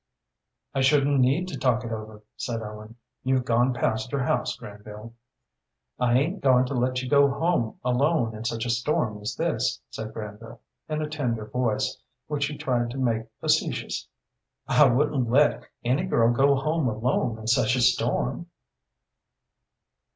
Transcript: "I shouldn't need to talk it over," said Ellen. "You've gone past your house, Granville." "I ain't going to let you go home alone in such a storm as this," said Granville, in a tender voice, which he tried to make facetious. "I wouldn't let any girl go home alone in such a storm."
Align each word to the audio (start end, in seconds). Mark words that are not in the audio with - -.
"I 0.73 0.81
shouldn't 0.81 1.19
need 1.19 1.47
to 1.49 1.59
talk 1.59 1.83
it 1.83 1.91
over," 1.91 2.23
said 2.35 2.63
Ellen. 2.63 2.95
"You've 3.21 3.45
gone 3.45 3.71
past 3.71 4.11
your 4.11 4.23
house, 4.23 4.55
Granville." 4.57 5.13
"I 5.99 6.17
ain't 6.17 6.41
going 6.41 6.65
to 6.65 6.73
let 6.73 7.03
you 7.03 7.07
go 7.07 7.29
home 7.29 7.77
alone 7.85 8.33
in 8.33 8.43
such 8.43 8.65
a 8.65 8.71
storm 8.71 9.21
as 9.21 9.35
this," 9.35 9.79
said 9.91 10.11
Granville, 10.11 10.59
in 10.89 11.03
a 11.03 11.07
tender 11.07 11.45
voice, 11.45 12.01
which 12.25 12.47
he 12.47 12.57
tried 12.57 12.89
to 12.89 12.97
make 12.97 13.27
facetious. 13.41 14.07
"I 14.67 14.85
wouldn't 14.87 15.29
let 15.29 15.67
any 15.85 16.05
girl 16.05 16.33
go 16.33 16.55
home 16.55 16.87
alone 16.89 17.37
in 17.37 17.45
such 17.45 17.75
a 17.75 17.81
storm." 17.81 18.47